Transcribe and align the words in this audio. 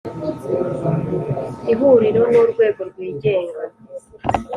Ihuriro 1.71 2.21
ni 2.29 2.37
urwego 2.43 2.81
rwigenga 2.89 3.61